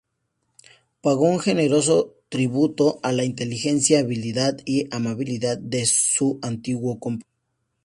[1.01, 7.29] Pagó un generoso tributo a la inteligencia, habilidad y amabilidad de su antiguo compañero.